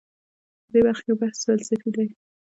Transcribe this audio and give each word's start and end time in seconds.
په 0.63 0.69
دې 0.73 0.79
برخه 0.85 1.01
کې 1.05 1.13
بحث 1.21 1.39
فلسفي 1.47 1.89
دی. 1.95 2.07